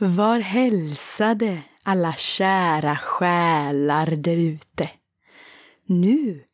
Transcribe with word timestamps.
Var 0.00 0.40
hälsade 0.40 1.62
alla 1.82 2.12
kära 2.12 2.96
själar 2.96 4.06
därute. 4.06 4.90
Nu 5.86 6.44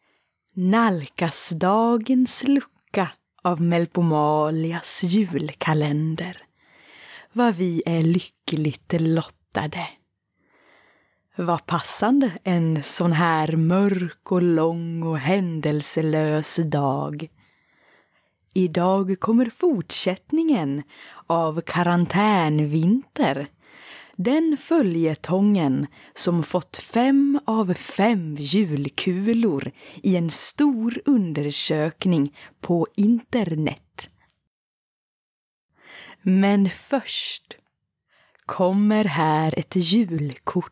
nalkas 0.55 1.49
dagens 1.49 2.45
lucka 2.45 3.11
av 3.43 3.61
Melpomalias 3.61 5.03
julkalender. 5.03 6.43
Vad 7.33 7.55
vi 7.55 7.83
är 7.87 8.03
lyckligt 8.03 8.95
lottade. 8.99 9.89
Vad 11.37 11.67
passande 11.67 12.33
en 12.45 12.83
sån 12.83 13.13
här 13.13 13.57
mörk 13.57 14.33
och 14.33 14.43
lång 14.43 15.03
och 15.03 15.19
händelselös 15.19 16.57
dag. 16.57 17.29
Idag 18.57 19.17
kommer 19.21 19.51
fortsättningen 19.57 20.83
av 21.27 21.61
Karantänvinter. 21.61 23.47
Den 24.17 24.57
följetongen 24.61 25.87
som 26.15 26.43
fått 26.43 26.77
fem 26.77 27.41
av 27.47 27.75
fem 27.75 28.37
julkulor 28.37 29.71
i 30.03 30.17
en 30.17 30.31
stor 30.31 31.01
undersökning 31.05 32.37
på 32.61 32.87
internet. 32.97 34.09
Men 36.23 36.71
först 36.71 37.57
kommer 38.47 39.05
här 39.05 39.59
ett 39.59 39.77
julkort. 39.77 40.71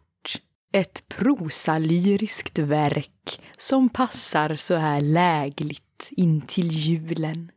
Ett 0.75 1.09
prosalyriskt 1.09 2.59
verk 2.59 3.41
som 3.59 3.89
passar 3.89 4.57
så 4.57 4.75
här 4.75 5.01
lägligt 5.01 6.09
in 6.11 6.41
till 6.41 6.71
julen. 6.71 7.51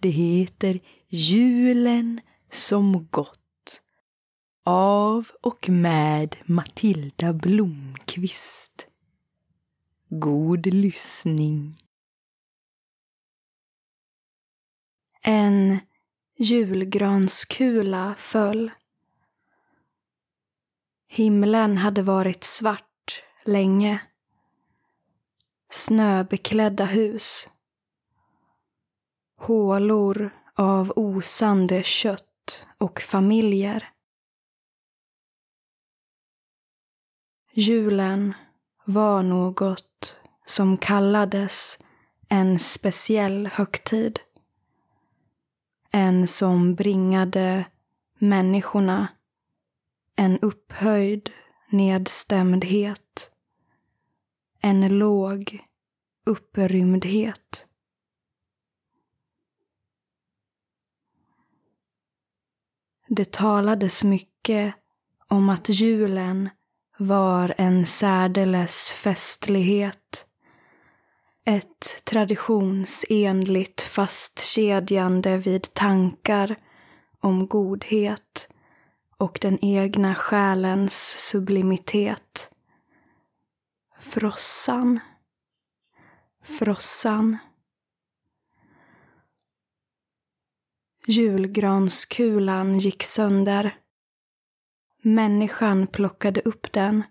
Det 0.00 0.08
heter 0.08 0.80
Julen 1.08 2.20
som 2.50 3.08
gått 3.10 3.82
av 4.64 5.30
och 5.40 5.68
med 5.68 6.36
Matilda 6.44 7.32
Blomqvist. 7.32 8.86
God 10.08 10.66
lyssning. 10.66 11.78
En 15.20 15.78
julgranskula 16.38 18.14
föll. 18.18 18.70
Himlen 21.06 21.78
hade 21.78 22.02
varit 22.02 22.44
svart 22.44 23.22
länge. 23.44 24.02
Snöbeklädda 25.70 26.84
hus 26.84 27.48
hålor 29.36 30.43
av 30.54 30.92
osande 30.96 31.82
kött 31.82 32.66
och 32.78 33.00
familjer. 33.00 33.90
Julen 37.52 38.34
var 38.84 39.22
något 39.22 40.20
som 40.46 40.76
kallades 40.76 41.78
en 42.28 42.58
speciell 42.58 43.46
högtid. 43.46 44.20
En 45.90 46.26
som 46.26 46.74
bringade 46.74 47.64
människorna 48.18 49.08
en 50.16 50.38
upphöjd 50.38 51.30
nedstämdhet. 51.68 53.30
En 54.60 54.98
låg 54.98 55.64
upprymdhet. 56.26 57.66
Det 63.16 63.32
talades 63.32 64.04
mycket 64.04 64.74
om 65.28 65.48
att 65.48 65.68
julen 65.68 66.50
var 66.98 67.54
en 67.56 67.86
särdeles 67.86 68.92
festlighet. 68.92 70.26
Ett 71.44 72.04
traditionsenligt 72.04 73.80
fastkedjande 73.80 75.36
vid 75.36 75.74
tankar 75.74 76.56
om 77.20 77.46
godhet 77.46 78.48
och 79.16 79.38
den 79.42 79.64
egna 79.64 80.14
själens 80.14 81.28
sublimitet. 81.28 82.50
Frossan. 83.98 85.00
Frossan. 86.42 87.38
Julgranskulan 91.06 92.78
gick 92.78 93.02
sönder. 93.02 93.76
Människan 95.02 95.86
plockade 95.86 96.40
upp 96.40 96.72
den. 96.72 97.02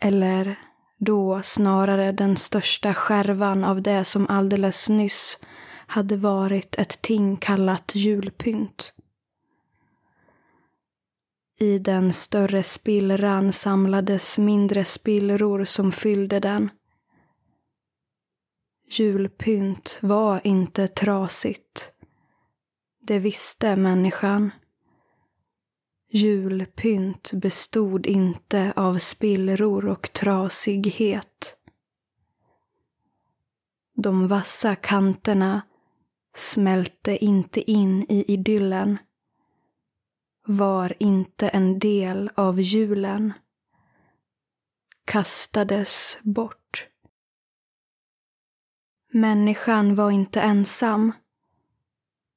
Eller 0.00 0.58
då 0.98 1.42
snarare 1.42 2.12
den 2.12 2.36
största 2.36 2.94
skärvan 2.94 3.64
av 3.64 3.82
det 3.82 4.04
som 4.04 4.26
alldeles 4.28 4.88
nyss 4.88 5.38
hade 5.86 6.16
varit 6.16 6.78
ett 6.78 7.02
ting 7.02 7.36
kallat 7.36 7.94
julpynt. 7.94 8.92
I 11.58 11.78
den 11.78 12.12
större 12.12 12.62
spillran 12.62 13.52
samlades 13.52 14.38
mindre 14.38 14.84
spillror 14.84 15.64
som 15.64 15.92
fyllde 15.92 16.40
den. 16.40 16.70
Julpynt 18.90 19.98
var 20.02 20.40
inte 20.44 20.88
trasigt. 20.88 21.93
Det 23.06 23.18
visste 23.18 23.76
människan. 23.76 24.50
Julpynt 26.10 27.32
bestod 27.32 28.06
inte 28.06 28.72
av 28.76 28.98
spillror 28.98 29.86
och 29.88 30.12
trasighet. 30.12 31.56
De 33.94 34.28
vassa 34.28 34.76
kanterna 34.76 35.62
smälte 36.34 37.24
inte 37.24 37.70
in 37.70 38.06
i 38.08 38.32
idyllen. 38.32 38.98
Var 40.46 40.94
inte 40.98 41.48
en 41.48 41.78
del 41.78 42.30
av 42.34 42.60
julen. 42.60 43.32
Kastades 45.04 46.18
bort. 46.22 46.88
Människan 49.12 49.94
var 49.94 50.10
inte 50.10 50.40
ensam 50.40 51.12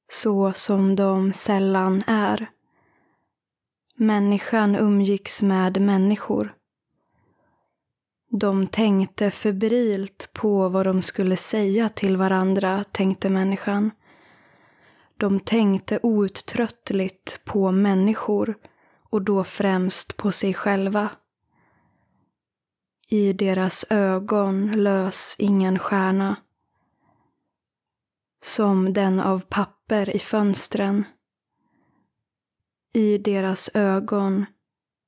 så 0.08 0.52
som 0.52 0.96
de 0.96 1.32
sällan 1.32 2.02
är. 2.06 2.50
Människan 3.94 4.76
umgicks 4.76 5.42
med 5.42 5.80
människor. 5.80 6.54
De 8.30 8.66
tänkte 8.66 9.30
febrilt 9.30 10.30
på 10.32 10.68
vad 10.68 10.86
de 10.86 11.02
skulle 11.02 11.36
säga 11.36 11.88
till 11.88 12.16
varandra, 12.16 12.84
tänkte 12.84 13.28
människan. 13.28 13.90
De 15.16 15.40
tänkte 15.40 15.98
outtröttligt 16.02 17.40
på 17.44 17.72
människor 17.72 18.54
och 19.10 19.22
då 19.22 19.44
främst 19.44 20.16
på 20.16 20.32
sig 20.32 20.54
själva. 20.54 21.08
I 23.08 23.32
deras 23.32 23.86
ögon 23.90 24.72
lös 24.72 25.36
ingen 25.38 25.78
stjärna 25.78 26.36
som 28.40 28.92
den 28.92 29.20
av 29.20 29.40
papper 29.40 30.16
i 30.16 30.18
fönstren. 30.18 31.04
I 32.92 33.18
deras 33.18 33.70
ögon 33.74 34.46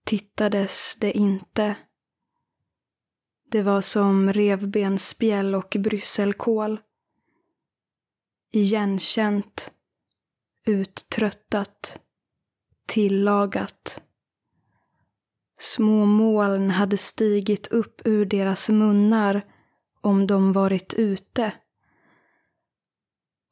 tittades 0.05 0.97
det 1.01 1.13
inte. 1.13 1.77
Det 3.51 3.63
var 3.63 3.81
som 3.81 4.33
revbensspjäll 4.33 5.55
och 5.55 5.77
brysselkål. 5.79 6.81
Igenkänt, 8.53 9.73
uttröttat, 10.67 12.01
tillagat. 12.87 14.03
Små 15.59 16.05
moln 16.05 16.71
hade 16.71 16.97
stigit 16.97 17.67
upp 17.67 18.01
ur 18.05 18.25
deras 18.25 18.69
munnar 18.69 19.47
om 20.01 20.27
de 20.27 20.53
varit 20.53 20.95
ute 20.95 21.53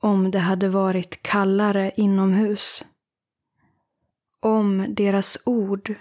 om 0.01 0.31
det 0.31 0.39
hade 0.39 0.69
varit 0.69 1.23
kallare 1.23 1.93
inomhus. 1.97 2.85
Om 4.41 4.87
deras 4.89 5.39
ord 5.45 5.95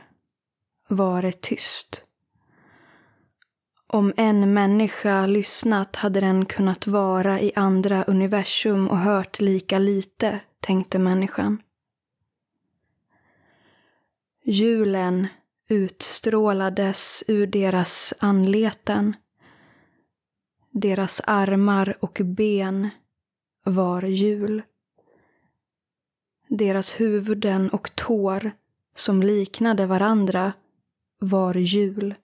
varit 0.87 1.41
tyst. 1.41 2.03
Om 3.87 4.13
en 4.17 4.53
människa 4.53 5.25
lyssnat 5.25 5.95
hade 5.95 6.21
den 6.21 6.45
kunnat 6.45 6.87
vara 6.87 7.41
i 7.41 7.51
andra 7.55 8.03
universum 8.03 8.87
och 8.87 8.97
hört 8.97 9.39
lika 9.39 9.79
lite, 9.79 10.39
tänkte 10.59 10.99
människan. 10.99 11.61
Julen 14.43 15.27
utstrålades 15.69 17.23
ur 17.27 17.47
deras 17.47 18.13
anleten. 18.19 19.15
Deras 20.71 21.21
armar 21.25 21.97
och 21.99 22.21
ben 22.23 22.89
var 23.67 24.01
jul. 24.01 24.61
Deras 26.47 26.99
huvuden 26.99 27.69
och 27.69 27.95
tår, 27.95 28.51
som 28.95 29.23
liknade 29.23 29.85
varandra, 29.85 30.53
var 31.19 31.55
jul. 31.55 32.15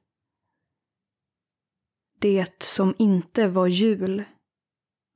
Det 2.19 2.63
som 2.63 2.95
inte 2.97 3.47
var 3.47 3.67
jul 3.67 4.23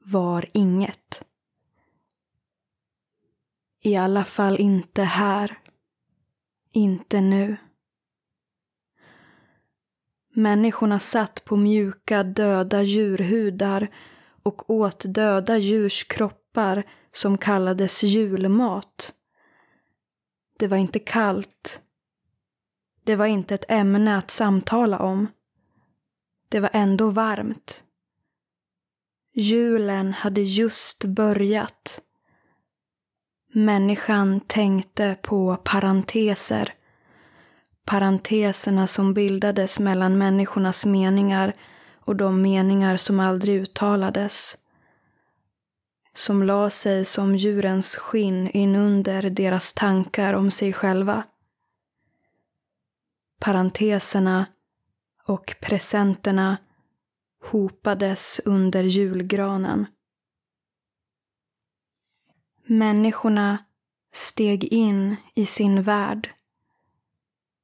var 0.03 0.45
inget. 0.53 1.25
I 3.81 3.95
alla 3.95 4.25
fall 4.25 4.59
inte 4.59 5.03
här. 5.03 5.59
Inte 6.71 7.21
nu. 7.21 7.57
Människorna 10.33 10.99
satt 10.99 11.45
på 11.45 11.55
mjuka 11.55 12.23
döda 12.23 12.83
djurhudar 12.83 13.89
och 14.47 14.69
åt 14.69 15.03
döda 15.05 15.57
djurs 15.57 16.03
kroppar 16.03 16.83
som 17.11 17.37
kallades 17.37 18.03
julmat. 18.03 19.13
Det 20.59 20.67
var 20.67 20.77
inte 20.77 20.99
kallt. 20.99 21.81
Det 23.03 23.15
var 23.15 23.25
inte 23.25 23.55
ett 23.55 23.65
ämne 23.71 24.17
att 24.17 24.31
samtala 24.31 24.99
om. 24.99 25.27
Det 26.49 26.59
var 26.59 26.69
ändå 26.73 27.09
varmt. 27.09 27.83
Julen 29.33 30.13
hade 30.13 30.41
just 30.41 31.03
börjat. 31.03 32.01
Människan 33.53 34.39
tänkte 34.39 35.17
på 35.21 35.57
parenteser. 35.63 36.73
Parenteserna 37.85 38.87
som 38.87 39.13
bildades 39.13 39.79
mellan 39.79 40.17
människornas 40.17 40.85
meningar 40.85 41.53
och 42.07 42.15
de 42.15 42.41
meningar 42.41 42.97
som 42.97 43.19
aldrig 43.19 43.61
uttalades. 43.61 44.57
Som 46.13 46.43
la 46.43 46.69
sig 46.69 47.05
som 47.05 47.35
djurens 47.35 47.95
skinn 47.95 48.47
inunder 48.47 49.29
deras 49.29 49.73
tankar 49.73 50.33
om 50.33 50.51
sig 50.51 50.73
själva. 50.73 51.23
Parenteserna 53.39 54.45
och 55.23 55.55
presenterna 55.61 56.57
hopades 57.51 58.41
under 58.45 58.83
julgranen. 58.83 59.85
Människorna 62.65 63.57
steg 64.13 64.63
in 64.63 65.15
i 65.33 65.45
sin 65.45 65.81
värld. 65.81 66.29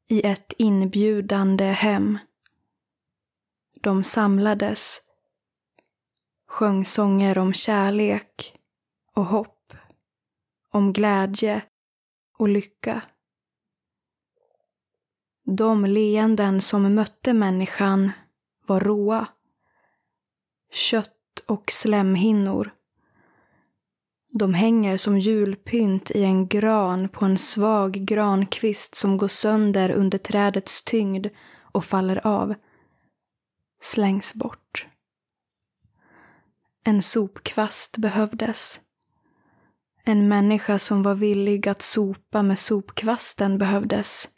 I 0.08 0.28
ett 0.28 0.54
inbjudande 0.58 1.66
hem. 1.66 2.18
De 3.84 4.04
samlades. 4.04 5.02
Sjöng 6.48 6.86
sånger 6.86 7.38
om 7.38 7.54
kärlek 7.54 8.60
och 9.14 9.26
hopp. 9.26 9.74
Om 10.72 10.94
glädje 10.94 11.62
och 12.38 12.50
lycka. 12.50 13.02
De 15.46 15.86
leenden 15.86 16.62
som 16.62 16.96
mötte 16.96 17.34
människan 17.34 18.12
var 18.66 18.80
råa. 18.80 19.28
Kött 20.72 21.44
och 21.48 21.72
slemhinnor 21.72 22.72
de 24.36 24.54
hänger 24.54 24.98
som 24.98 25.20
julpynt 25.20 26.12
i 26.12 26.24
en 26.24 26.48
gran 26.48 27.10
på 27.10 27.26
en 27.26 27.38
svag 27.38 27.92
grankvist 27.92 28.96
som 28.96 29.18
går 29.18 29.28
sönder 29.28 29.92
under 29.92 30.18
trädets 30.18 30.84
tyngd 30.84 31.28
och 31.72 31.86
faller 31.86 32.28
av. 32.28 32.56
Slängs 33.84 34.34
bort. 34.34 34.88
En 36.84 37.02
sopkvast 37.02 37.98
behövdes. 37.98 38.82
En 40.04 40.28
människa 40.28 40.80
som 40.80 41.04
var 41.04 41.16
villig 41.16 41.68
att 41.68 41.82
sopa 41.82 42.44
med 42.44 42.60
sopkvasten 42.60 43.58
behövdes. 43.58 44.30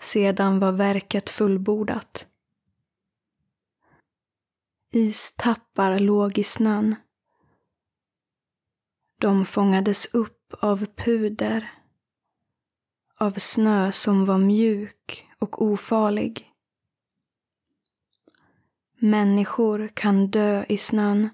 Sedan 0.00 0.60
var 0.60 0.72
verket 0.72 1.30
fullbordat. 1.30 2.26
Istappar 4.92 5.98
låg 5.98 6.38
i 6.38 6.44
snön. 6.44 6.94
De 9.18 9.46
fångades 9.46 10.14
upp 10.14 10.54
av 10.60 10.86
puder, 10.86 11.72
av 13.16 13.32
snö 13.32 13.92
som 13.92 14.24
var 14.24 14.38
mjuk 14.38 15.28
och 15.38 15.62
ofarlig. 15.62 16.49
Människor 19.02 19.90
kan 19.94 20.26
dö 20.30 20.64
i 20.68 20.76
snön. 20.76 21.28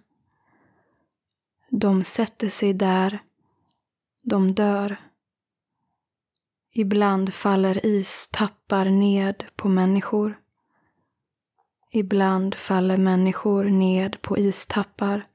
De 1.71 2.05
sätter 2.05 2.49
sig 2.49 2.75
där, 2.75 3.19
de 4.23 4.55
dör. 4.55 4.97
Ibland 6.73 7.35
faller 7.35 7.87
istappar 7.87 8.85
ned 8.85 9.45
på 9.57 9.69
människor. 9.69 10.41
Ibland 11.91 12.55
faller 12.55 12.97
människor 12.97 13.65
ned 13.65 14.23
på 14.23 14.39
istappar. 14.39 15.27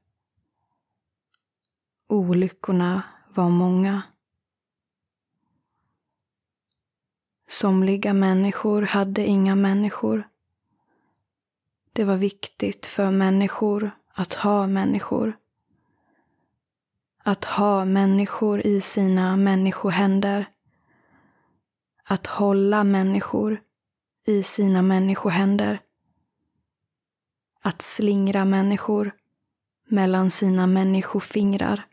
Olyckorna 2.08 3.02
var 3.28 3.48
många. 3.48 4.02
Somliga 7.48 8.14
människor 8.14 8.82
hade 8.82 9.26
inga 9.26 9.54
människor. 9.54 10.31
Det 11.92 12.04
var 12.04 12.16
viktigt 12.16 12.86
för 12.86 13.10
människor 13.10 13.90
att 14.14 14.34
ha 14.34 14.66
människor. 14.66 15.36
Att 17.22 17.44
ha 17.44 17.84
människor 17.84 18.66
i 18.66 18.80
sina 18.80 19.36
människohänder. 19.36 20.46
Att 22.04 22.26
hålla 22.26 22.84
människor 22.84 23.60
i 24.26 24.42
sina 24.42 24.82
människohänder. 24.82 25.80
Att 27.60 27.82
slingra 27.82 28.44
människor 28.44 29.12
mellan 29.84 30.30
sina 30.30 30.66
människofingrar. 30.66 31.86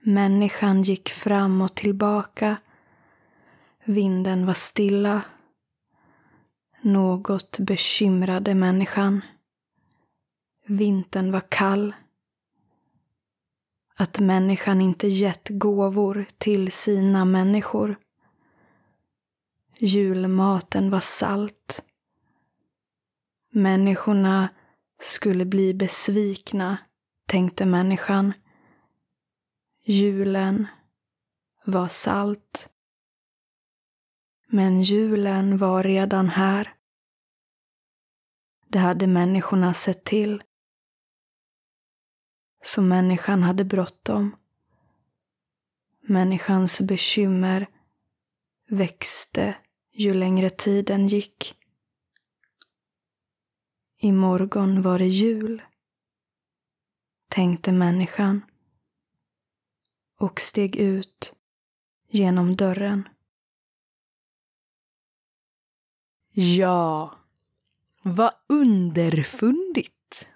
Människan 0.00 0.82
gick 0.82 1.08
fram 1.08 1.62
och 1.62 1.74
tillbaka. 1.74 2.56
Vinden 3.84 4.46
var 4.46 4.54
stilla. 4.54 5.22
Något 6.86 7.58
bekymrade 7.58 8.54
människan. 8.54 9.20
Vintern 10.66 11.32
var 11.32 11.42
kall. 11.48 11.94
Att 13.96 14.20
människan 14.20 14.80
inte 14.80 15.08
gett 15.08 15.48
gåvor 15.48 16.26
till 16.38 16.72
sina 16.72 17.24
människor. 17.24 17.96
Julmaten 19.78 20.90
var 20.90 21.00
salt. 21.00 21.84
Människorna 23.50 24.48
skulle 25.00 25.44
bli 25.44 25.74
besvikna, 25.74 26.78
tänkte 27.26 27.66
människan. 27.66 28.32
Julen 29.84 30.66
var 31.64 31.88
salt. 31.88 32.70
Men 34.54 34.82
julen 34.82 35.56
var 35.56 35.82
redan 35.82 36.28
här. 36.28 36.74
Det 38.68 38.78
hade 38.78 39.06
människorna 39.06 39.74
sett 39.74 40.04
till. 40.04 40.42
Så 42.62 42.82
människan 42.82 43.42
hade 43.42 43.64
bråttom. 43.64 44.36
Människans 46.00 46.80
bekymmer 46.80 47.66
växte 48.68 49.56
ju 49.92 50.14
längre 50.14 50.50
tiden 50.50 51.06
gick. 51.06 51.56
Imorgon 53.98 54.82
var 54.82 54.98
det 54.98 55.08
jul, 55.08 55.62
tänkte 57.28 57.72
människan 57.72 58.42
och 60.18 60.40
steg 60.40 60.76
ut 60.76 61.34
genom 62.08 62.56
dörren. 62.56 63.08
Ja, 66.36 67.14
vad 68.02 68.32
underfundigt! 68.48 70.26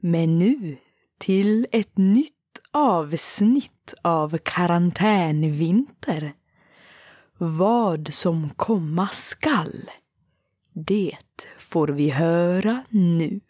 Men 0.00 0.38
nu 0.38 0.76
till 1.18 1.66
ett 1.72 1.96
nytt 1.96 2.60
avsnitt 2.70 3.94
av 4.02 4.38
Karantänvinter. 4.38 6.32
Vad 7.38 8.14
som 8.14 8.50
komma 8.50 9.08
skall, 9.08 9.90
det 10.72 11.46
får 11.58 11.88
vi 11.88 12.10
höra 12.10 12.84
nu. 12.88 13.40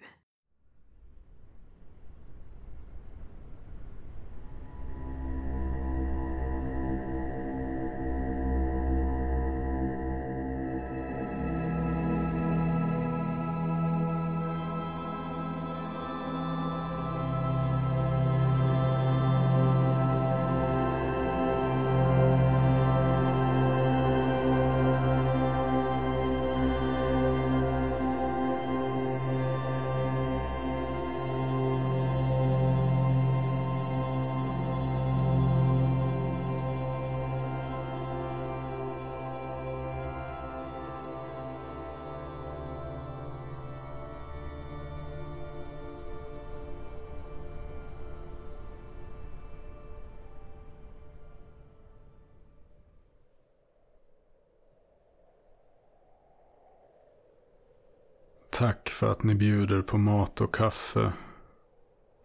För 58.99 59.11
att 59.11 59.23
ni 59.23 59.35
bjuder 59.35 59.83
på 59.83 59.99
mat 59.99 60.41
och 60.41 60.55
kaffe. 60.55 61.13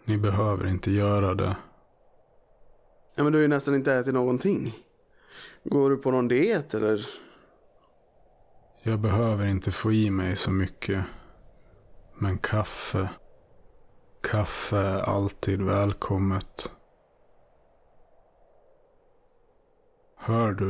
Ni 0.06 0.18
behöver 0.18 0.68
inte 0.68 0.92
göra 0.92 1.34
det. 1.34 1.58
Ja, 3.16 3.24
men 3.24 3.32
du 3.32 3.38
har 3.38 3.42
ju 3.42 3.48
nästan 3.48 3.76
inte 3.76 3.94
ätit 3.94 4.14
någonting. 4.14 4.76
Går 5.64 5.90
du 5.90 5.98
på 5.98 6.12
någon 6.12 6.28
diet 6.28 6.74
eller? 6.74 7.10
Jag 8.82 9.00
behöver 9.00 9.46
inte 9.46 9.72
få 9.72 9.92
i 9.92 10.10
mig 10.10 10.36
så 10.36 10.52
mycket. 10.52 11.06
Men 12.16 12.38
kaffe. 12.38 13.10
Kaffe 14.22 14.78
är 14.78 15.00
alltid 15.00 15.62
välkommet. 15.62 16.72
Hör 20.18 20.52
du? 20.52 20.70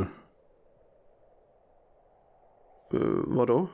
Uh, 2.94 3.24
vad 3.28 3.48
då? 3.48 3.68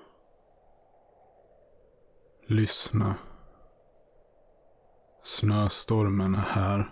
Lyssna. 2.49 3.15
Snöstormen 5.23 6.35
är 6.35 6.39
här. 6.39 6.91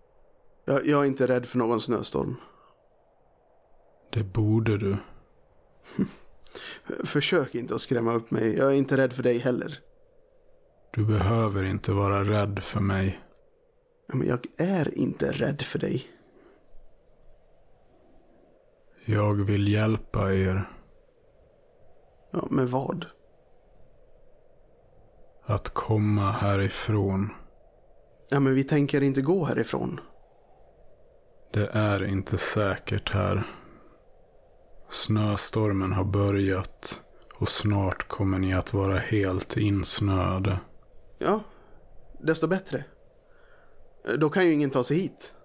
Jag, 0.65 0.87
jag 0.87 1.03
är 1.03 1.07
inte 1.07 1.27
rädd 1.27 1.45
för 1.45 1.57
någon 1.57 1.81
snöstorm. 1.81 2.35
Det 4.11 4.23
borde 4.23 4.77
du. 4.77 4.97
Försök 7.05 7.55
inte 7.55 7.75
att 7.75 7.81
skrämma 7.81 8.13
upp 8.13 8.31
mig. 8.31 8.57
Jag 8.57 8.71
är 8.71 8.75
inte 8.75 8.97
rädd 8.97 9.13
för 9.13 9.23
dig 9.23 9.37
heller. 9.37 9.79
Du 10.93 11.05
behöver 11.05 11.63
inte 11.63 11.91
vara 11.91 12.23
rädd 12.23 12.63
för 12.63 12.79
mig. 12.79 13.19
Men 14.07 14.27
jag 14.27 14.45
är 14.57 14.97
inte 14.97 15.31
rädd 15.31 15.61
för 15.61 15.79
dig. 15.79 16.07
Jag 19.05 19.33
vill 19.33 19.67
hjälpa 19.67 20.33
er 20.33 20.69
Ja, 22.31 22.47
med 22.51 22.69
vad? 22.69 23.05
Att 25.47 25.69
komma 25.69 26.31
härifrån. 26.31 27.29
Ja, 28.29 28.39
men 28.39 28.55
vi 28.55 28.63
tänker 28.63 29.03
inte 29.03 29.21
gå 29.21 29.45
härifrån. 29.45 29.99
Det 31.53 31.69
är 31.73 32.03
inte 32.03 32.37
säkert 32.37 33.13
här. 33.13 33.43
Snöstormen 34.89 35.93
har 35.93 36.03
börjat 36.03 37.01
och 37.35 37.49
snart 37.49 38.07
kommer 38.07 38.39
ni 38.39 38.53
att 38.53 38.73
vara 38.73 38.97
helt 38.97 39.57
insnöade. 39.57 40.59
Ja, 41.19 41.43
desto 42.21 42.47
bättre. 42.47 42.83
Då 44.19 44.29
kan 44.29 44.45
ju 44.45 44.53
ingen 44.53 44.69
ta 44.69 44.83
sig 44.83 44.97
hit. 44.97 45.35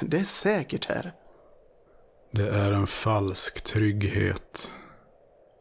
Det 0.00 0.18
är 0.18 0.24
säkert 0.24 0.84
här. 0.88 1.12
Det 2.30 2.48
är 2.48 2.72
en 2.72 2.86
falsk 2.86 3.64
trygghet. 3.64 4.72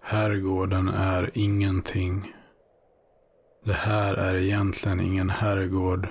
Herrgården 0.01 0.87
är 0.87 1.31
ingenting. 1.33 2.35
Det 3.69 3.75
här 3.75 4.13
är 4.13 4.35
egentligen 4.35 4.99
ingen 4.99 5.29
herrgård. 5.29 6.07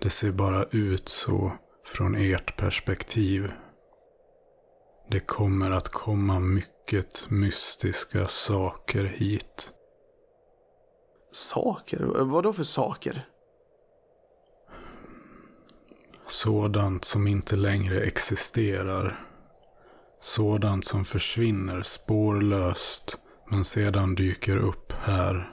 Det 0.00 0.10
ser 0.10 0.32
bara 0.32 0.64
ut 0.64 1.08
så 1.08 1.52
från 1.84 2.14
ert 2.14 2.56
perspektiv. 2.56 3.52
Det 5.10 5.20
kommer 5.20 5.70
att 5.70 5.88
komma 5.88 6.40
mycket 6.40 7.30
mystiska 7.30 8.26
saker 8.26 9.04
hit. 9.04 9.72
Saker? 11.32 12.04
Vad 12.04 12.44
då 12.44 12.52
för 12.52 12.62
saker? 12.62 13.28
Sådant 16.28 17.04
som 17.04 17.26
inte 17.26 17.56
längre 17.56 18.00
existerar. 18.00 19.26
Sådant 20.20 20.84
som 20.84 21.04
försvinner 21.04 21.82
spårlöst 21.82 23.18
men 23.50 23.64
sedan 23.64 24.14
dyker 24.14 24.56
upp 24.56 24.92
här. 24.92 25.50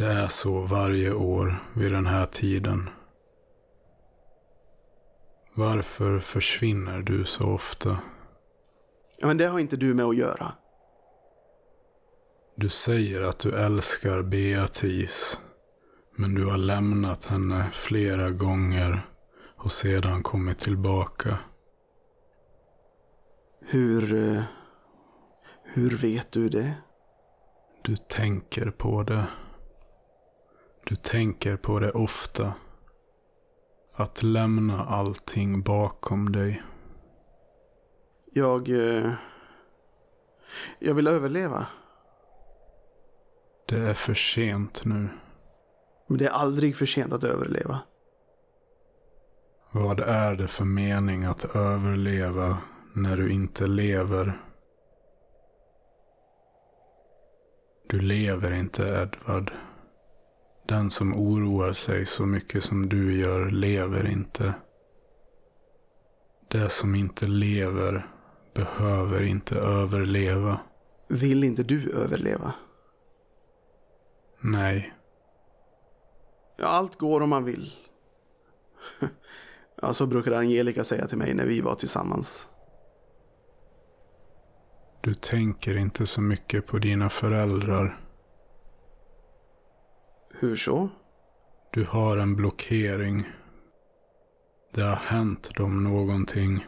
Det 0.00 0.06
är 0.12 0.28
så 0.28 0.60
varje 0.60 1.12
år 1.12 1.54
vid 1.74 1.92
den 1.92 2.06
här 2.06 2.26
tiden. 2.26 2.88
Varför 5.54 6.18
försvinner 6.18 7.02
du 7.02 7.24
så 7.24 7.44
ofta? 7.44 7.98
Ja, 9.18 9.26
men 9.26 9.36
det 9.36 9.46
har 9.46 9.58
inte 9.58 9.76
du 9.76 9.94
med 9.94 10.04
att 10.04 10.16
göra. 10.16 10.52
Du 12.56 12.68
säger 12.68 13.22
att 13.22 13.38
du 13.38 13.52
älskar 13.52 14.22
Beatrice. 14.22 15.40
Men 16.16 16.34
du 16.34 16.44
har 16.46 16.58
lämnat 16.58 17.24
henne 17.26 17.66
flera 17.72 18.30
gånger 18.30 19.00
och 19.56 19.72
sedan 19.72 20.22
kommit 20.22 20.58
tillbaka. 20.58 21.38
Hur... 23.60 24.14
eh, 24.36 24.42
Hur 25.64 25.90
vet 25.96 26.32
du 26.32 26.48
det? 26.48 26.74
Du 27.82 27.96
tänker 27.96 28.70
på 28.70 29.02
det. 29.02 29.26
Du 30.84 30.96
tänker 30.96 31.56
på 31.56 31.78
det 31.80 31.90
ofta. 31.90 32.54
Att 33.94 34.22
lämna 34.22 34.84
allting 34.84 35.62
bakom 35.62 36.32
dig. 36.32 36.62
Jag... 38.32 38.68
eh, 38.68 39.12
Jag 40.78 40.94
vill 40.94 41.06
överleva. 41.06 41.66
Det 43.68 43.78
är 43.78 43.94
för 43.94 44.14
sent 44.14 44.84
nu. 44.84 45.08
Men 46.06 46.18
det 46.18 46.26
är 46.26 46.30
aldrig 46.30 46.76
för 46.76 46.86
sent 46.86 47.12
att 47.12 47.24
överleva. 47.24 47.80
Vad 49.72 50.00
är 50.00 50.34
det 50.34 50.48
för 50.48 50.64
mening 50.64 51.24
att 51.24 51.56
överleva 51.56 52.58
när 52.94 53.16
du 53.16 53.32
inte 53.32 53.66
lever? 53.66 54.32
Du 57.88 58.00
lever 58.00 58.52
inte, 58.52 58.82
Edvard. 58.82 59.52
Den 60.70 60.90
som 60.90 61.14
oroar 61.14 61.72
sig 61.72 62.06
så 62.06 62.26
mycket 62.26 62.64
som 62.64 62.88
du 62.88 63.18
gör 63.18 63.50
lever 63.50 64.10
inte. 64.10 64.54
Det 66.48 66.68
som 66.68 66.94
inte 66.94 67.26
lever 67.26 68.06
behöver 68.54 69.22
inte 69.22 69.56
överleva. 69.56 70.60
Vill 71.08 71.44
inte 71.44 71.62
du 71.62 71.90
överleva? 71.90 72.52
Nej, 74.40 74.94
Ja, 76.58 76.66
allt 76.66 76.96
går 76.96 77.20
om 77.20 77.30
man 77.30 77.44
vill. 77.44 77.72
Ja, 79.82 79.92
så 79.92 80.06
brukade 80.06 80.38
Angelica 80.38 80.84
säga 80.84 81.06
till 81.06 81.18
mig 81.18 81.34
när 81.34 81.46
vi 81.46 81.60
var 81.60 81.74
tillsammans. 81.74 82.48
du 85.00 85.14
tänker 85.14 85.76
inte 85.76 86.06
så 86.06 86.20
mycket 86.20 86.66
på 86.66 86.78
dina 86.78 87.08
föräldrar. 87.08 88.09
Hur 90.42 90.56
så? 90.56 90.88
Du 91.72 91.84
har 91.84 92.16
en 92.16 92.36
blockering. 92.36 93.28
Det 94.74 94.82
har 94.82 94.96
hänt 94.96 95.50
dem 95.56 95.84
någonting 95.84 96.66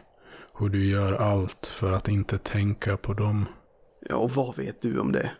och 0.53 0.71
du 0.71 0.85
gör 0.85 1.13
allt 1.13 1.65
för 1.65 1.91
att 1.91 2.07
inte 2.07 2.37
tänka 2.37 2.97
på 2.97 3.13
dem. 3.13 3.45
Ja, 4.09 4.15
och 4.15 4.31
vad 4.31 4.57
vet 4.57 4.81
du 4.81 4.99
om 4.99 5.11
det? 5.11 5.31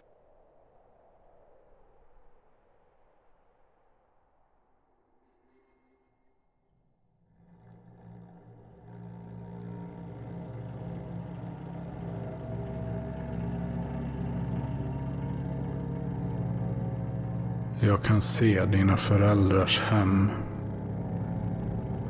Jag 17.86 18.04
kan 18.04 18.22
se 18.22 18.66
dina 18.66 18.98
föräldrars 18.98 19.82
hem. 19.82 20.30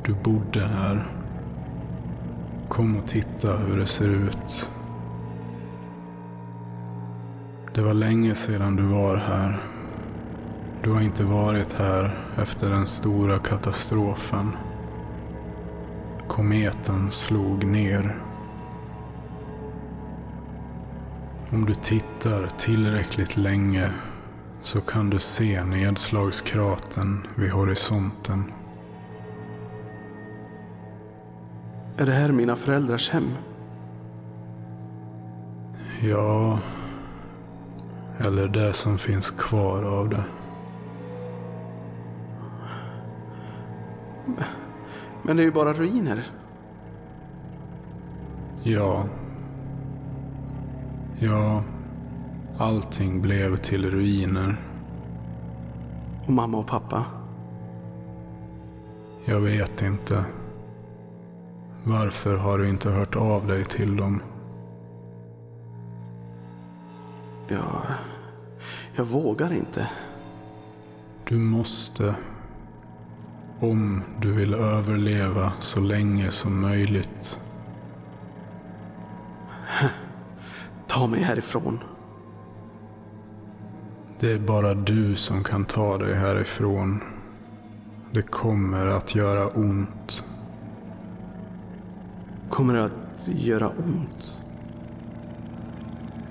Du 0.06 0.14
bodde 0.14 0.60
här. 0.60 1.04
Kom 2.70 2.96
och 2.96 3.08
titta 3.08 3.58
hur 3.58 3.78
det 3.78 3.86
ser 3.86 4.08
ut. 4.08 4.70
Det 7.76 7.82
var 7.82 7.94
länge 7.94 8.36
sedan 8.36 8.76
du 8.76 8.84
var 8.84 9.16
här. 9.16 9.58
Du 10.84 10.92
har 10.92 11.02
inte 11.02 11.24
varit 11.24 11.74
här 11.74 12.12
efter 12.38 12.70
den 12.70 12.88
stora 12.88 13.40
katastrofen. 13.40 14.52
Kometen 16.28 17.12
slog 17.12 17.66
ner. 17.66 18.16
Om 21.50 21.66
du 21.66 21.74
tittar 21.74 22.48
tillräckligt 22.48 23.38
länge 23.38 23.90
så 24.64 24.82
kan 24.82 25.10
du 25.10 25.20
se 25.20 25.64
nedslagskraten 25.64 27.28
vid 27.36 27.52
horisonten. 27.52 28.52
Är 31.98 32.06
det 32.06 32.12
här 32.12 32.32
mina 32.32 32.56
föräldrars 32.56 33.10
hem? 33.10 33.30
Ja, 36.02 36.60
eller 38.18 38.48
det 38.48 38.74
som 38.74 38.98
finns 38.98 39.32
kvar 39.32 39.84
av 39.84 40.10
det. 40.10 40.24
Men 45.24 45.38
det 45.38 45.44
är 45.44 45.46
ju 45.46 45.52
bara 45.52 45.74
ruiner. 45.74 46.32
Ja. 48.64 49.06
Ja, 51.20 51.64
allting 52.58 53.22
blev 53.22 53.56
till 53.56 53.92
ruiner. 53.92 54.56
Och 56.28 56.34
mamma 56.34 56.58
och 56.58 56.68
pappa? 56.68 57.06
Jag 59.26 59.40
vet 59.40 59.82
inte. 59.82 60.26
Varför 61.84 62.38
har 62.38 62.58
du 62.58 62.70
inte 62.70 62.90
hört 62.90 63.16
av 63.16 63.48
dig 63.48 63.66
till 63.66 63.98
dem? 63.98 64.22
Jag... 67.48 67.82
Jag 68.96 69.06
vågar 69.06 69.54
inte. 69.54 69.90
Du 71.28 71.38
måste. 71.38 72.16
Om 73.60 74.02
du 74.22 74.32
vill 74.32 74.54
överleva 74.54 75.52
så 75.60 75.80
länge 75.80 76.32
som 76.32 76.62
möjligt. 76.62 77.40
Ta 80.88 81.08
mig 81.08 81.22
härifrån. 81.22 81.80
Det 84.20 84.32
är 84.32 84.40
bara 84.40 84.74
du 84.74 85.16
som 85.16 85.44
kan 85.44 85.66
ta 85.66 85.98
dig 85.98 86.16
härifrån. 86.16 87.02
Det 88.12 88.22
kommer 88.22 88.88
att 88.88 89.16
göra 89.16 89.48
ont. 89.48 90.24
Kommer 92.50 92.74
det 92.74 92.84
att 92.84 93.28
göra 93.28 93.70
ont? 93.70 94.38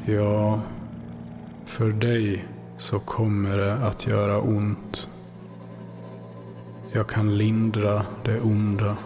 Ja, 0.05 0.61
för 1.65 1.89
dig 1.89 2.45
så 2.77 2.99
kommer 2.99 3.59
det 3.59 3.75
att 3.75 4.07
göra 4.07 4.41
ont. 4.41 5.09
Jag 6.93 7.09
kan 7.09 7.39
lindra 7.39 8.03
det 8.25 8.41
onda. 8.41 8.97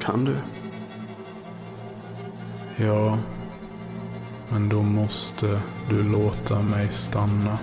Kan 0.00 0.24
du? 0.24 0.36
Ja, 2.76 3.18
men 4.50 4.68
då 4.68 4.82
måste 4.82 5.60
du 5.88 6.02
låta 6.02 6.62
mig 6.62 6.88
stanna. 6.90 7.58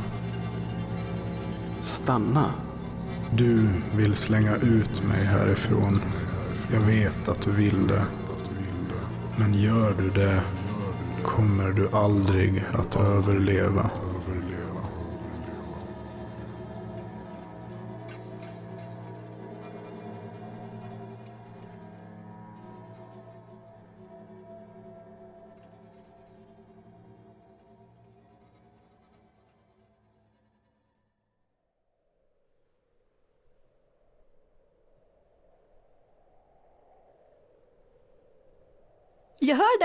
Stanna? 1.80 2.46
Du 3.32 3.68
vill 3.96 4.16
slänga 4.16 4.56
ut 4.56 5.04
mig 5.04 5.26
härifrån. 5.26 6.02
Jag 6.74 6.80
vet 6.80 7.28
att 7.30 7.42
du 7.42 7.52
vill 7.52 7.88
det. 7.88 8.06
Men 9.36 9.54
gör 9.54 9.94
du 9.98 10.10
det 10.10 10.42
kommer 11.24 11.72
du 11.72 11.90
aldrig 11.92 12.64
att 12.74 12.96
överleva. 12.96 13.90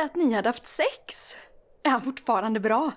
Hörde 0.00 0.12
att 0.12 0.16
ni 0.16 0.34
hade 0.34 0.48
haft 0.48 0.66
sex. 0.66 1.36
Är 1.82 1.90
han 1.90 2.02
fortfarande 2.02 2.60
bra? 2.60 2.92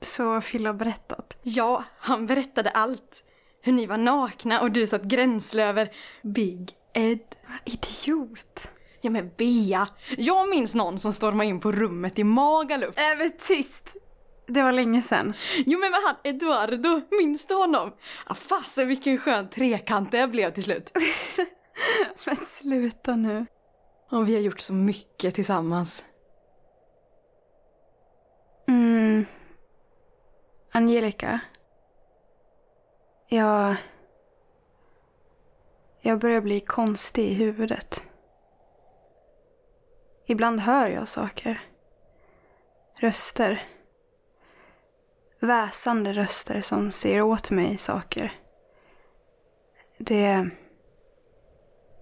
Så 0.00 0.40
Phil 0.40 0.66
har 0.66 0.72
berättat. 0.72 1.36
Ja, 1.42 1.84
han 1.98 2.26
berättade 2.26 2.70
allt. 2.70 3.22
Hur 3.62 3.72
ni 3.72 3.86
var 3.86 3.96
nakna 3.96 4.60
och 4.60 4.70
du 4.70 4.86
satt 4.86 5.02
gränsle 5.02 5.64
över 5.64 5.90
Big 6.22 6.70
Ed. 6.94 7.20
Idiot! 7.64 8.70
Ja 9.00 9.10
men 9.10 9.30
Bea, 9.36 9.88
jag 10.18 10.48
minns 10.48 10.74
någon 10.74 10.98
som 10.98 11.12
stormade 11.12 11.48
in 11.48 11.60
på 11.60 11.72
rummet 11.72 12.18
i 12.18 12.24
Magaluf. 12.24 12.98
Äh, 12.98 13.18
men 13.18 13.32
tyst! 13.38 13.96
Det 14.46 14.62
var 14.62 14.72
länge 14.72 15.02
sedan. 15.02 15.32
Jo 15.66 15.78
men 15.78 15.90
med 15.90 16.00
han 16.04 16.16
Eduardo, 16.24 17.00
minns 17.10 17.46
du 17.46 17.54
honom? 17.54 17.92
Ah, 18.26 18.34
fasen 18.34 18.88
vilken 18.88 19.18
skön 19.18 19.50
trekant 19.50 20.12
det 20.12 20.28
blev 20.28 20.52
till 20.52 20.62
slut. 20.62 20.92
men 22.24 22.36
sluta 22.36 23.16
nu. 23.16 23.46
Och 24.10 24.28
vi 24.28 24.34
har 24.34 24.40
gjort 24.40 24.60
så 24.60 24.72
mycket 24.72 25.34
tillsammans. 25.34 26.04
Mm. 28.68 29.26
Angelica. 30.72 31.40
Jag... 33.28 33.76
Jag 36.00 36.18
börjar 36.20 36.40
bli 36.40 36.60
konstig 36.60 37.28
i 37.28 37.34
huvudet. 37.34 38.02
Ibland 40.26 40.60
hör 40.60 40.88
jag 40.90 41.08
saker. 41.08 41.60
Röster. 43.00 43.62
Väsande 45.40 46.12
röster 46.12 46.60
som 46.60 46.92
säger 46.92 47.22
åt 47.22 47.50
mig 47.50 47.78
saker. 47.78 48.32
Det... 49.98 50.50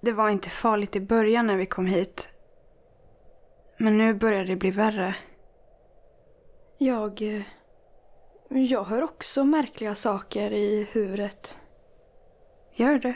Det 0.00 0.12
var 0.12 0.28
inte 0.30 0.48
farligt 0.50 0.96
i 0.96 1.00
början 1.00 1.46
när 1.46 1.56
vi 1.56 1.66
kom 1.66 1.86
hit. 1.86 2.28
Men 3.78 3.98
nu 3.98 4.14
börjar 4.14 4.44
det 4.44 4.56
bli 4.56 4.70
värre. 4.70 5.16
Jag... 6.78 7.22
eh, 7.22 7.42
Jag 8.48 8.84
hör 8.84 9.02
också 9.02 9.44
märkliga 9.44 9.94
saker 9.94 10.50
i 10.50 10.86
huvudet. 10.92 11.58
Gör 12.74 12.98
det? 12.98 13.14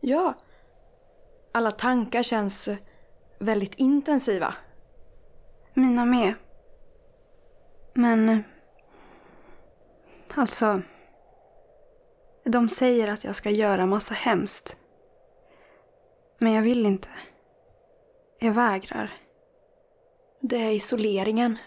Ja. 0.00 0.34
Alla 1.52 1.70
tankar 1.70 2.22
känns 2.22 2.68
väldigt 3.38 3.74
intensiva. 3.74 4.54
Mina 5.74 6.04
med. 6.04 6.34
Men... 7.94 8.28
eh, 8.28 8.38
Alltså... 10.34 10.82
De 12.44 12.68
säger 12.68 13.08
att 13.08 13.24
jag 13.24 13.36
ska 13.36 13.50
göra 13.50 13.86
massa 13.86 14.14
hemskt. 14.14 14.76
Men 16.42 16.52
jag 16.52 16.62
vill 16.62 16.86
inte. 16.86 17.08
Jag 18.38 18.52
vägrar. 18.52 19.12
Det 20.40 20.56
är 20.56 20.70
isoleringen. 20.70 21.58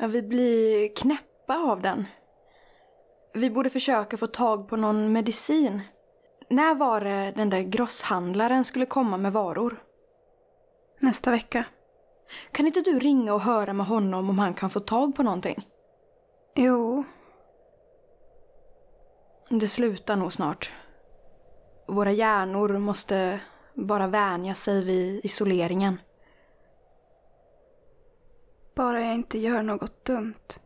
Vi 0.00 0.22
blir 0.22 0.88
knäppa 0.96 1.58
av 1.58 1.82
den. 1.82 2.04
Vi 3.34 3.50
borde 3.50 3.70
försöka 3.70 4.16
få 4.16 4.26
tag 4.26 4.68
på 4.68 4.76
någon 4.76 5.12
medicin. 5.12 5.80
När 6.50 6.74
var 6.74 7.00
det 7.00 7.32
den 7.36 7.50
där 7.50 7.60
grosshandlaren 7.60 8.64
skulle 8.64 8.86
komma 8.86 9.16
med 9.16 9.32
varor? 9.32 9.82
Nästa 11.00 11.30
vecka. 11.30 11.64
Kan 12.52 12.66
inte 12.66 12.80
du 12.80 12.98
ringa 12.98 13.34
och 13.34 13.40
höra 13.40 13.72
med 13.72 13.86
honom 13.86 14.30
om 14.30 14.38
han 14.38 14.54
kan 14.54 14.70
få 14.70 14.80
tag 14.80 15.16
på 15.16 15.22
någonting? 15.22 15.66
Jo, 16.54 17.04
Det 19.50 19.68
slutar 19.68 20.16
nog 20.16 20.32
snart. 20.32 20.72
Våra 21.88 22.12
hjärnor 22.12 22.78
måste 22.78 23.40
bara 23.74 24.06
vänja 24.06 24.54
sig 24.54 24.84
vid 24.84 25.24
isoleringen. 25.24 25.98
bara 28.76 29.00
jag 29.00 29.14
inte 29.14 29.38
gör 29.38 29.62
något 29.62 30.04
dumt. 30.04 30.60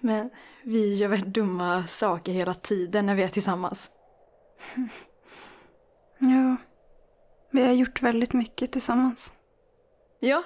Men 0.00 0.30
vi 0.62 0.94
gör 0.94 1.08
väl 1.08 1.32
dumma 1.32 1.86
saker 1.86 2.32
hela 2.32 2.54
tiden 2.54 3.06
när 3.06 3.14
vi 3.14 3.22
är 3.22 3.28
tillsammans. 3.28 3.90
Ja, 6.20 6.56
vi 7.50 7.64
har 7.64 7.72
gjort 7.72 8.02
väldigt 8.02 8.32
mycket 8.32 8.72
tillsammans. 8.72 9.32
Ja, 10.20 10.42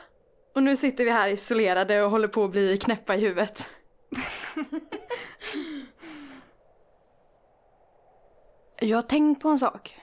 och 0.54 0.62
nu 0.62 0.76
sitter 0.76 1.04
vi 1.04 1.10
här 1.10 1.28
isolerade 1.28 2.02
och 2.02 2.10
håller 2.10 2.28
på 2.28 2.44
att 2.44 2.50
bli 2.50 2.78
knäppa 2.78 3.16
i 3.16 3.20
huvudet. 3.20 3.66
Jag 8.84 8.96
har 8.96 9.02
tänkt 9.02 9.42
på 9.42 9.48
en 9.48 9.58
sak. 9.58 9.96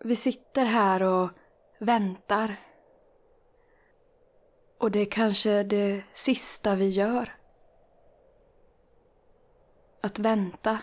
Vi 0.00 0.16
sitter 0.16 0.64
här 0.64 1.02
och 1.02 1.30
väntar. 1.78 2.56
Och 4.78 4.90
det 4.90 4.98
är 4.98 5.10
kanske 5.10 5.62
det 5.62 6.02
sista 6.12 6.74
vi 6.74 6.88
gör. 6.88 7.36
Att 10.00 10.18
vänta. 10.18 10.78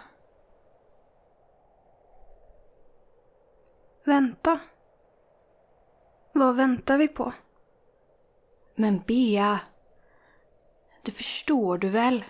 Vänta. 4.06 4.60
Vad 6.34 6.56
väntar 6.56 6.98
vi 6.98 7.08
på? 7.08 7.34
Men 8.76 9.00
Bea, 9.08 9.60
det 11.02 11.12
förstår 11.12 11.78
du 11.78 11.90
väl? 11.90 12.26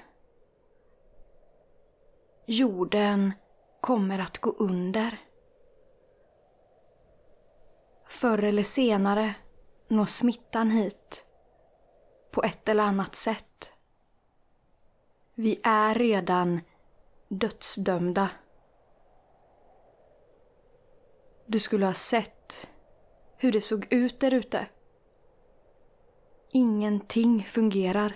Jorden 2.46 3.34
kommer 3.84 4.19
att 4.19 4.38
gå 4.38 4.50
under. 4.50 5.17
Förr 8.08 8.43
eller 8.43 8.63
senare 8.63 9.36
når 9.88 10.06
smittan 10.06 10.72
hit. 10.72 11.26
På 12.32 12.43
ett 12.43 12.69
eller 12.69 12.84
annat 12.84 13.15
sätt. 13.15 13.72
Vi 15.34 15.60
är 15.63 15.96
redan 15.96 16.62
dödsdömda. 17.28 18.30
Du 21.46 21.60
skulle 21.60 21.86
ha 21.86 21.93
sett 21.93 22.69
hur 23.38 23.52
det 23.52 23.62
såg 23.62 23.93
ut 23.93 24.19
där 24.19 24.34
ute. 24.34 24.67
Ingenting 26.52 27.43
fungerar. 27.43 28.15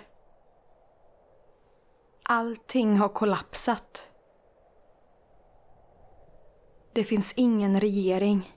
Allting 2.22 2.96
har 2.96 3.08
kollapsat. 3.08 4.08
Det 6.98 7.04
finns 7.04 7.32
ingen 7.36 7.80
regering. 7.80 8.54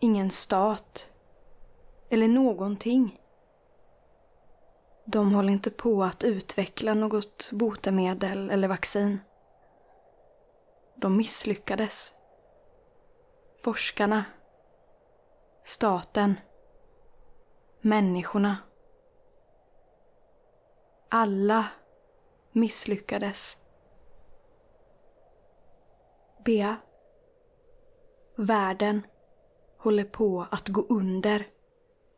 Ingen 0.00 0.30
stat. 0.30 1.10
Eller 2.10 2.28
någonting. 2.28 3.20
De 5.04 5.32
håller 5.32 5.52
inte 5.52 5.70
på 5.70 6.04
att 6.04 6.24
utveckla 6.24 6.94
något 6.94 7.50
botemedel 7.52 8.50
eller 8.50 8.68
vaccin. 8.68 9.20
De 10.96 11.16
misslyckades. 11.16 12.12
Forskarna. 13.62 14.24
Staten. 15.64 16.34
Människorna. 17.80 18.56
Alla 21.08 21.66
misslyckades. 22.52 23.56
Bea. 26.44 26.76
Världen 28.36 29.06
håller 29.78 30.04
på 30.04 30.46
att 30.50 30.68
gå 30.68 30.80
under 30.88 31.46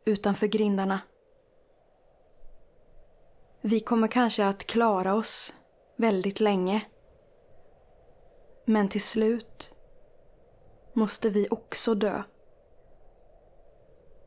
utanför 0.05 0.47
grindarna. 0.47 1.01
Vi 3.61 3.79
kommer 3.79 4.07
kanske 4.07 4.45
att 4.45 4.63
klara 4.63 5.15
oss 5.15 5.53
väldigt 5.95 6.39
länge. 6.39 6.85
Men 8.65 8.89
till 8.89 9.03
slut 9.03 9.73
måste 10.93 11.29
vi 11.29 11.47
också 11.51 11.95
dö. 11.95 12.23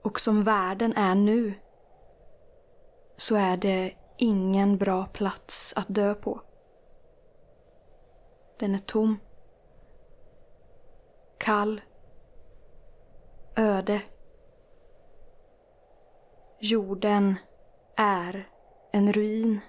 Och 0.03 0.21
som 0.21 0.43
världen 0.43 0.93
är 0.97 1.15
nu 1.15 1.55
så 3.17 3.37
är 3.37 3.57
det 3.57 3.95
ingen 4.17 4.79
bra 4.79 5.07
plats 5.07 5.73
att 5.77 5.87
dö 5.89 6.15
på. 6.15 6.41
Den 8.59 8.75
är 8.75 8.79
tom. 8.79 9.19
Kall. 11.41 11.81
Öde. 13.57 14.03
Jorden 16.59 17.35
är 17.97 18.49
en 18.93 19.13
ruin. 19.13 19.61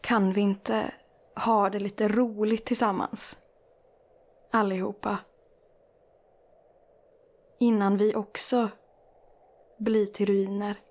Kan 0.00 0.32
vi 0.32 0.40
inte 0.40 0.94
ha 1.46 1.70
det 1.70 1.78
lite 1.78 2.08
roligt 2.08 2.66
tillsammans? 2.66 3.38
Allihopa. 4.52 5.18
Innan 7.60 7.96
vi 7.96 8.14
också 8.14 8.68
blir 9.78 10.06
till 10.06 10.26
ruiner. 10.26 10.85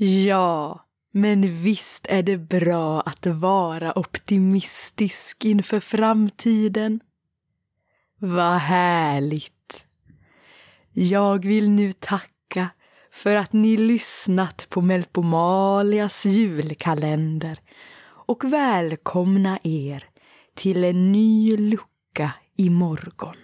Ja, 0.00 0.84
men 1.12 1.62
visst 1.62 2.06
är 2.08 2.22
det 2.22 2.36
bra 2.36 3.00
att 3.00 3.26
vara 3.26 3.98
optimistisk 3.98 5.44
inför 5.44 5.80
framtiden. 5.80 7.00
Vad 8.18 8.58
härligt! 8.58 9.84
Jag 10.92 11.44
vill 11.44 11.70
nu 11.70 11.92
tacka 11.92 12.68
för 13.10 13.36
att 13.36 13.52
ni 13.52 13.76
lyssnat 13.76 14.66
på 14.68 14.80
Melpomalias 14.80 16.24
julkalender 16.24 17.58
och 18.04 18.44
välkomna 18.44 19.58
er 19.62 20.04
till 20.54 20.84
en 20.84 21.12
ny 21.12 21.56
lucka 21.56 22.32
imorgon. 22.56 23.36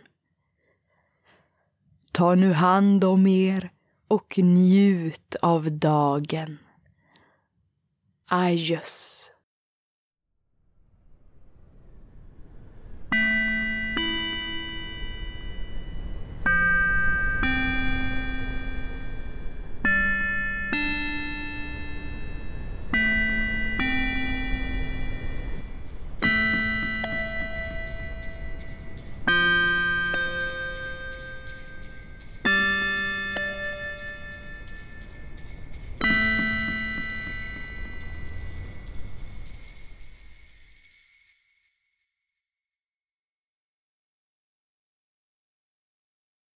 Ta 2.13 2.35
nu 2.35 2.53
hand 2.53 3.05
om 3.05 3.27
er 3.27 3.71
och 4.15 4.39
njut 4.39 5.37
av 5.43 5.73
dagen. 5.73 6.59
Adjöss. 8.29 9.31